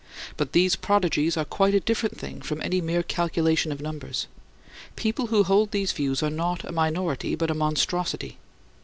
[0.35, 4.25] But these prodigies are quite a different thing from any mere calculation of numbers.
[4.95, 8.39] People who hold these views are not a minority, but a monstrosity.